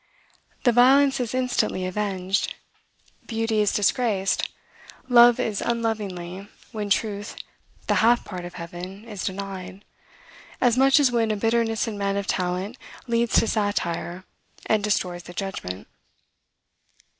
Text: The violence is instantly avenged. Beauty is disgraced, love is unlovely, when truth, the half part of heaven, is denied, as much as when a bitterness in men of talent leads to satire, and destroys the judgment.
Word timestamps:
The 0.63 0.71
violence 0.71 1.19
is 1.19 1.35
instantly 1.35 1.85
avenged. 1.85 2.55
Beauty 3.27 3.61
is 3.61 3.71
disgraced, 3.71 4.49
love 5.07 5.39
is 5.39 5.61
unlovely, 5.61 6.47
when 6.71 6.89
truth, 6.89 7.35
the 7.85 7.93
half 8.01 8.25
part 8.25 8.43
of 8.43 8.55
heaven, 8.55 9.05
is 9.05 9.23
denied, 9.25 9.85
as 10.59 10.75
much 10.75 10.99
as 10.99 11.11
when 11.11 11.29
a 11.29 11.35
bitterness 11.35 11.87
in 11.87 11.99
men 11.99 12.17
of 12.17 12.25
talent 12.25 12.77
leads 13.05 13.35
to 13.41 13.47
satire, 13.47 14.23
and 14.65 14.83
destroys 14.83 15.21
the 15.21 15.33
judgment. 15.33 15.87